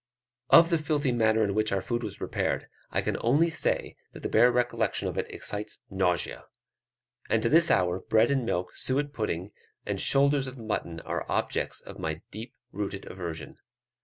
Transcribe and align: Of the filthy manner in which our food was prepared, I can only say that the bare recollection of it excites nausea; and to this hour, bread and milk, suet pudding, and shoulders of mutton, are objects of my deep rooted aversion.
Of 0.49 0.71
the 0.71 0.79
filthy 0.79 1.11
manner 1.11 1.43
in 1.43 1.53
which 1.53 1.71
our 1.71 1.79
food 1.79 2.01
was 2.01 2.17
prepared, 2.17 2.67
I 2.89 3.03
can 3.03 3.17
only 3.21 3.51
say 3.51 3.97
that 4.13 4.23
the 4.23 4.29
bare 4.29 4.51
recollection 4.51 5.07
of 5.07 5.15
it 5.15 5.27
excites 5.29 5.77
nausea; 5.91 6.45
and 7.29 7.43
to 7.43 7.49
this 7.49 7.69
hour, 7.69 7.99
bread 7.99 8.31
and 8.31 8.43
milk, 8.43 8.75
suet 8.75 9.13
pudding, 9.13 9.51
and 9.85 10.01
shoulders 10.01 10.47
of 10.47 10.57
mutton, 10.57 11.01
are 11.01 11.31
objects 11.31 11.81
of 11.81 11.99
my 11.99 12.23
deep 12.31 12.55
rooted 12.71 13.05
aversion. 13.11 13.59